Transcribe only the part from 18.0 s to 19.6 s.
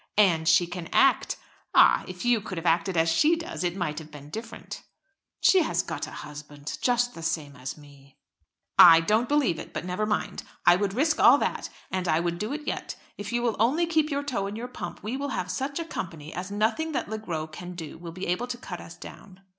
be able to cut us down."